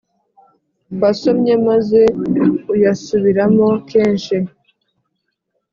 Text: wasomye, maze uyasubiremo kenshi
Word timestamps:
wasomye, 1.01 1.53
maze 1.67 1.99
uyasubiremo 2.73 3.67
kenshi 3.89 4.35